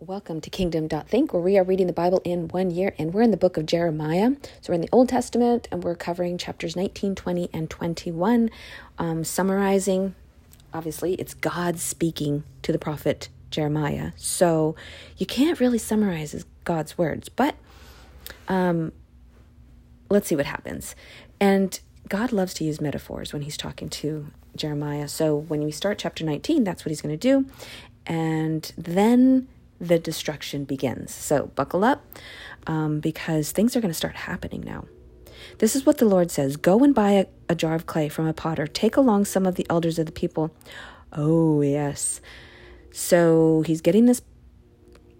[0.00, 3.32] Welcome to Kingdom.think, where we are reading the Bible in one year, and we're in
[3.32, 4.30] the book of Jeremiah.
[4.60, 8.48] So we're in the Old Testament, and we're covering chapters 19, 20, and 21,
[8.98, 10.14] um, summarizing.
[10.72, 14.12] Obviously, it's God speaking to the prophet Jeremiah.
[14.14, 14.76] So
[15.16, 17.56] you can't really summarize God's words, but
[18.46, 18.92] um,
[20.08, 20.94] let's see what happens.
[21.40, 25.08] And God loves to use metaphors when he's talking to Jeremiah.
[25.08, 27.50] So when we start chapter 19, that's what he's going to do.
[28.06, 29.48] And then
[29.80, 31.14] the destruction begins.
[31.14, 32.04] So buckle up
[32.66, 34.86] um, because things are going to start happening now.
[35.58, 38.26] This is what the Lord says Go and buy a, a jar of clay from
[38.26, 38.66] a potter.
[38.66, 40.54] Take along some of the elders of the people.
[41.12, 42.20] Oh, yes.
[42.90, 44.22] So he's getting this.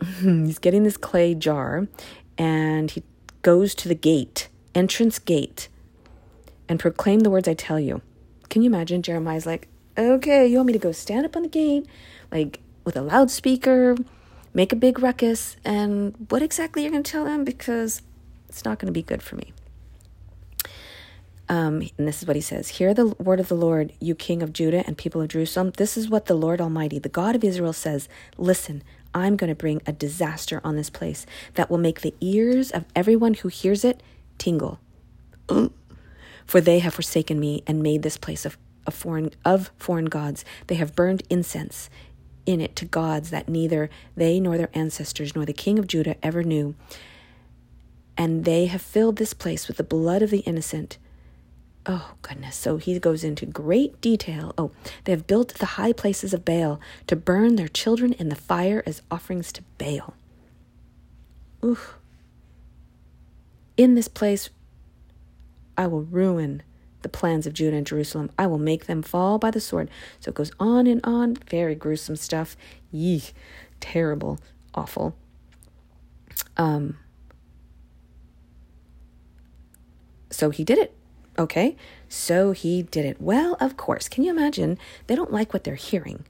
[0.20, 1.86] he's getting this clay jar
[2.36, 3.02] and he
[3.42, 5.68] goes to the gate, entrance gate,
[6.68, 8.02] and proclaim the words I tell you.
[8.48, 9.02] Can you imagine?
[9.02, 11.86] Jeremiah's like, okay, you want me to go stand up on the gate,
[12.30, 13.96] like with a loudspeaker,
[14.54, 18.02] make a big ruckus, and what exactly are you're going to tell them because
[18.48, 19.52] it's not going to be good for me.
[21.48, 24.42] Um, and this is what he says Hear the word of the Lord, you king
[24.42, 25.72] of Judah and people of Jerusalem.
[25.76, 28.82] This is what the Lord Almighty, the God of Israel, says Listen,
[29.14, 32.84] I'm going to bring a disaster on this place that will make the ears of
[32.96, 34.02] everyone who hears it
[34.38, 34.80] tingle.
[36.46, 38.56] For they have forsaken me and made this place of,
[38.86, 40.44] of foreign of foreign gods.
[40.68, 41.90] They have burned incense
[42.46, 46.16] in it to gods that neither they nor their ancestors nor the king of Judah
[46.24, 46.74] ever knew.
[48.16, 50.98] And they have filled this place with the blood of the innocent.
[51.84, 52.54] Oh, goodness.
[52.54, 54.54] So he goes into great detail.
[54.56, 54.70] Oh,
[55.04, 58.82] they have built the high places of Baal to burn their children in the fire
[58.86, 60.14] as offerings to Baal.
[61.64, 61.96] Oof.
[63.76, 64.50] In this place,
[65.76, 66.62] I will ruin
[67.02, 68.30] the plans of Judah and Jerusalem.
[68.38, 69.90] I will make them fall by the sword.
[70.20, 71.36] So it goes on and on.
[71.50, 72.56] Very gruesome stuff.
[72.90, 73.22] Yee,
[73.80, 74.38] terrible,
[74.74, 75.14] awful.
[76.56, 76.98] Um,
[80.30, 80.94] so he did it.
[81.38, 81.76] Okay,
[82.08, 83.20] so he did it.
[83.20, 84.08] Well, of course.
[84.08, 84.78] Can you imagine?
[85.06, 86.24] They don't like what they're hearing.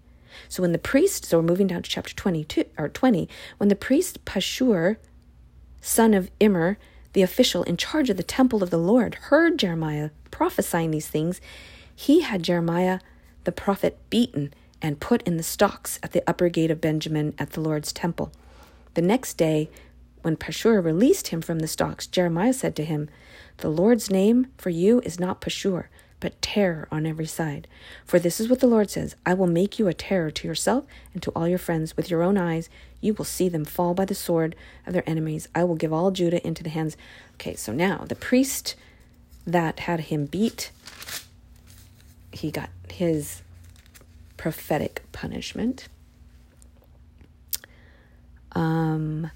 [0.49, 3.75] So when the priest, so we're moving down to chapter 22 or 20, when the
[3.75, 4.97] priest Pashur,
[5.81, 6.79] son of Immer,
[7.13, 11.41] the official in charge of the temple of the Lord, heard Jeremiah prophesying these things,
[11.95, 13.01] he had Jeremiah
[13.45, 17.51] the prophet beaten and put in the stocks at the upper gate of Benjamin at
[17.51, 18.33] the Lord's temple.
[18.95, 19.71] The next day,
[20.23, 23.09] when Pashur released him from the stocks, Jeremiah said to him,
[23.59, 25.87] The Lord's name for you is not Pashur,
[26.23, 27.67] but terror on every side.
[28.07, 30.85] For this is what the Lord says I will make you a terror to yourself
[31.13, 31.97] and to all your friends.
[31.97, 34.55] With your own eyes, you will see them fall by the sword
[34.87, 35.49] of their enemies.
[35.55, 36.97] I will give all Judah into the hands.
[37.35, 38.77] Okay, so now the priest
[39.45, 40.71] that had him beat,
[42.31, 43.43] he got his
[44.37, 45.89] prophetic punishment.
[48.53, 49.33] Um,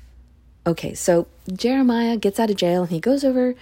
[0.64, 3.56] okay, so Jeremiah gets out of jail and he goes over,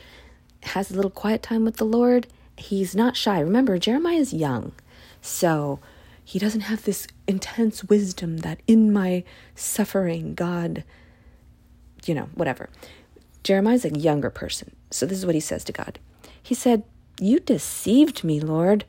[0.64, 2.26] has a little quiet time with the Lord
[2.56, 3.40] he's not shy.
[3.40, 4.72] Remember, Jeremiah is young.
[5.20, 5.80] So
[6.24, 10.84] he doesn't have this intense wisdom that in my suffering, God,
[12.04, 12.68] you know, whatever.
[13.42, 14.74] Jeremiah's a younger person.
[14.90, 15.98] So this is what he says to God.
[16.42, 16.82] He said,
[17.20, 18.84] You deceived me, Lord.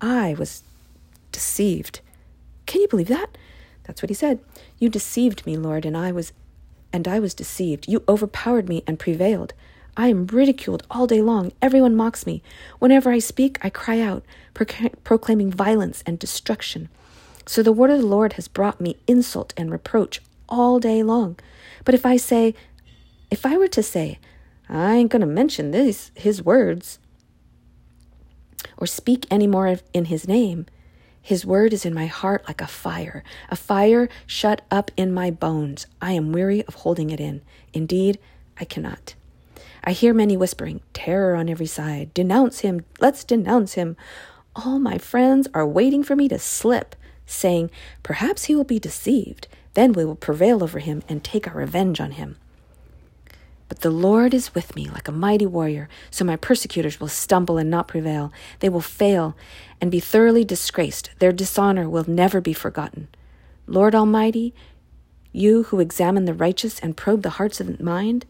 [0.00, 0.62] I was
[1.32, 2.00] deceived.
[2.66, 3.36] Can you believe that?
[3.84, 4.40] That's what he said.
[4.78, 6.32] You deceived me, Lord, and I was
[6.92, 7.86] and I was deceived.
[7.88, 9.52] You overpowered me and prevailed.
[9.98, 11.50] I am ridiculed all day long.
[11.60, 12.40] Everyone mocks me.
[12.78, 16.88] Whenever I speak, I cry out, proclaiming violence and destruction.
[17.46, 21.36] So the word of the Lord has brought me insult and reproach all day long.
[21.84, 22.54] But if I say,
[23.28, 24.20] if I were to say,
[24.68, 27.00] I ain't going to mention this, his words,
[28.76, 30.66] or speak any more in his name,
[31.20, 35.32] his word is in my heart like a fire, a fire shut up in my
[35.32, 35.88] bones.
[36.00, 37.42] I am weary of holding it in.
[37.72, 38.20] Indeed,
[38.60, 39.16] I cannot.
[39.84, 42.12] I hear many whispering, terror on every side.
[42.14, 43.96] Denounce him, let's denounce him.
[44.56, 46.96] All my friends are waiting for me to slip,
[47.26, 47.70] saying,
[48.02, 49.48] Perhaps he will be deceived.
[49.74, 52.36] Then we will prevail over him and take our revenge on him.
[53.68, 57.58] But the Lord is with me like a mighty warrior, so my persecutors will stumble
[57.58, 58.32] and not prevail.
[58.60, 59.36] They will fail
[59.80, 61.10] and be thoroughly disgraced.
[61.18, 63.08] Their dishonor will never be forgotten.
[63.66, 64.54] Lord Almighty,
[65.32, 68.24] you who examine the righteous and probe the hearts of the mind,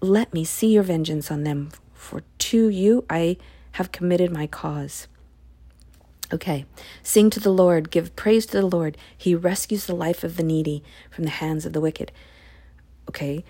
[0.00, 3.36] let me see your vengeance on them, for to you I
[3.72, 5.08] have committed my cause.
[6.32, 6.64] Okay,
[7.02, 8.96] sing to the Lord, give praise to the Lord.
[9.16, 12.10] He rescues the life of the needy from the hands of the wicked.
[13.08, 13.44] Okay,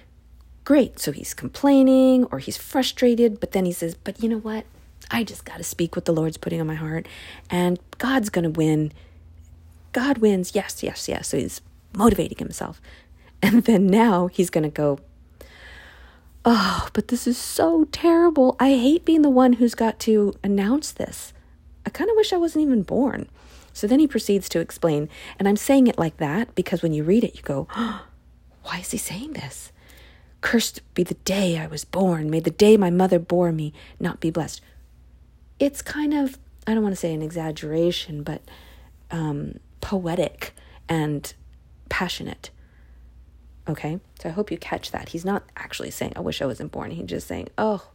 [0.65, 0.99] great.
[0.99, 4.67] So he's complaining or he's frustrated, but then he says, But you know what?
[5.11, 7.07] I just got to speak what the Lord's putting on my heart,
[7.49, 8.93] and God's going to win.
[9.93, 10.55] God wins.
[10.55, 11.29] Yes, yes, yes.
[11.29, 11.61] So he's
[11.97, 12.81] motivating himself.
[13.43, 14.99] And then now he's going to go,
[16.45, 18.57] Oh, but this is so terrible.
[18.61, 21.33] I hate being the one who's got to announce this.
[21.87, 23.29] I kind of wish I wasn't even born.
[23.73, 25.09] So then he proceeds to explain,
[25.39, 28.07] and I'm saying it like that because when you read it, you go, oh,
[28.65, 29.73] Why is he saying this?
[30.41, 32.31] Cursed be the day I was born.
[32.31, 34.61] May the day my mother bore me not be blessed.
[35.59, 38.43] It's kind of, I don't want to say an exaggeration, but
[39.11, 40.55] um, poetic
[40.89, 41.33] and
[41.89, 42.51] passionate.
[43.67, 45.11] Okay, so I hope you catch that.
[45.11, 46.91] He's not actually saying, I wish I wasn't born.
[46.91, 47.89] He's just saying, oh,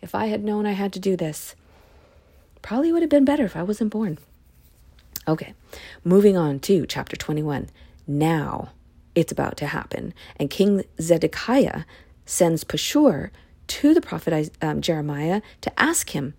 [0.00, 1.56] if I had known I had to do this,
[2.62, 4.18] probably would have been better if I wasn't born.
[5.26, 5.54] Okay,
[6.04, 7.68] moving on to chapter 21.
[8.06, 8.70] Now
[9.16, 10.14] it's about to happen.
[10.36, 11.82] And King Zedekiah
[12.24, 13.30] sends Pashur
[13.66, 16.34] to the prophet um, Jeremiah to ask him,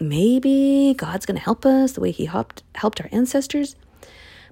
[0.00, 3.76] maybe God's going to help us the way he helped, helped our ancestors.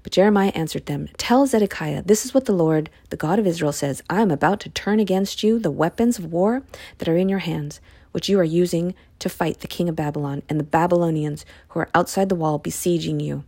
[0.07, 3.73] But Jeremiah answered them, Tell Zedekiah, this is what the Lord, the God of Israel,
[3.73, 6.63] says I am about to turn against you the weapons of war
[6.99, 7.81] that are in your hands,
[8.13, 11.91] which you are using to fight the king of Babylon and the Babylonians who are
[11.93, 13.43] outside the wall besieging you.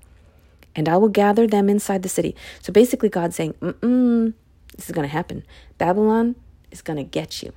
[0.74, 2.34] And I will gather them inside the city.
[2.60, 4.34] So basically, God's saying, Mm-mm,
[4.74, 5.44] this is going to happen.
[5.78, 6.34] Babylon
[6.72, 7.52] is going to get you,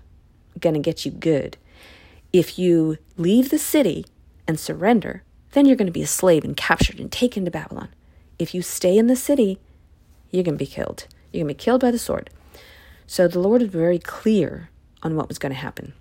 [0.60, 1.58] going to get you good.
[2.32, 4.06] If you leave the city
[4.48, 7.90] and surrender, then you're going to be a slave and captured and taken to Babylon
[8.42, 9.60] if you stay in the city,
[10.32, 11.08] you're going to be killed.
[11.32, 12.30] You're going to be killed by the sword.
[13.06, 14.70] So the Lord was very clear
[15.04, 15.94] on what was going to happen.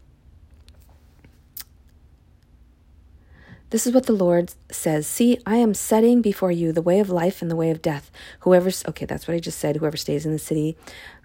[3.70, 7.08] This is what the Lord says See, I am setting before you the way of
[7.08, 8.10] life and the way of death.
[8.40, 9.76] Whoever's, okay, that's what I just said.
[9.76, 10.76] Whoever stays in the city.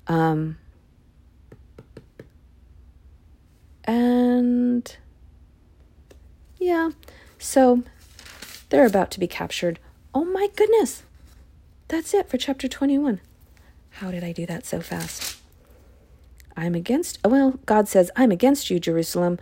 [0.07, 0.57] Um,
[3.83, 4.95] and
[6.59, 6.91] yeah,
[7.39, 7.83] so
[8.69, 9.79] they're about to be captured.
[10.13, 11.03] Oh my goodness.
[11.87, 13.21] That's it for chapter 21.
[13.91, 15.37] How did I do that so fast?
[16.57, 19.37] I'm against, well, God says, I'm against you, Jerusalem,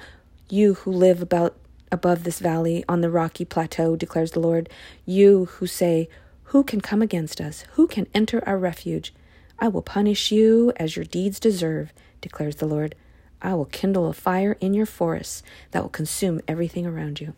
[0.50, 1.56] you who live about
[1.90, 4.68] above this valley on the rocky plateau, declares the Lord.
[5.06, 6.10] You who say,
[6.46, 7.64] Who can come against us?
[7.74, 9.14] Who can enter our refuge?
[9.60, 12.96] I will punish you as your deeds deserve, declares the Lord.
[13.42, 17.36] I will kindle a fire in your forests that will consume everything around you.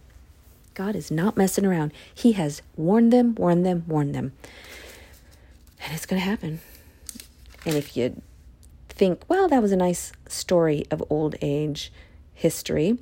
[0.74, 1.94] God is not messing around.
[2.14, 4.34] He has warned them, warned them, warned them.
[5.86, 6.60] And it's going to happen.
[7.64, 8.22] And if you
[8.90, 11.94] think, well, that was a nice story of old age
[12.34, 12.98] history,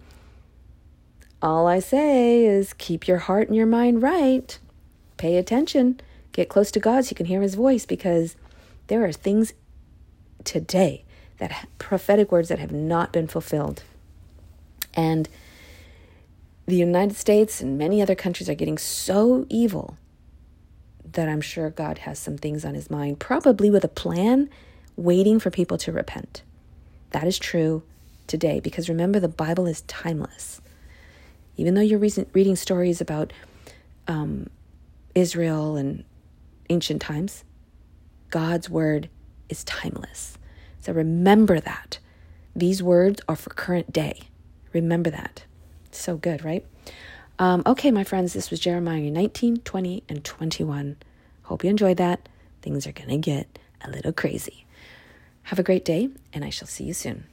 [1.42, 4.60] all I say is keep your heart and your mind right.
[5.16, 6.02] Pay attention.
[6.34, 8.36] Get close to God so you can hear his voice because
[8.88, 9.54] there are things
[10.44, 11.06] today
[11.38, 13.84] that prophetic words that have not been fulfilled.
[14.94, 15.30] And
[16.66, 19.98] the United States and many other countries are getting so evil
[21.14, 24.50] that I'm sure God has some things on his mind, probably with a plan
[24.96, 26.44] waiting for people to repent.
[27.12, 27.84] That is true
[28.28, 30.62] today because remember, the Bible is timeless.
[31.56, 33.32] Even though you're reading stories about
[34.08, 34.50] um,
[35.14, 36.04] Israel and
[36.70, 37.44] ancient times,
[38.32, 39.10] God's word
[39.50, 40.38] is timeless.
[40.82, 42.00] So remember that.
[42.56, 44.22] These words are for current day.
[44.74, 45.44] Remember that.
[45.92, 46.66] So good, right?
[47.44, 50.96] Um, okay, my friends, this was Jeremiah 19, 20, and 21.
[51.42, 52.30] Hope you enjoyed that.
[52.62, 54.66] Things are going to get a little crazy.
[55.42, 57.26] Have a great day, and I shall see you soon.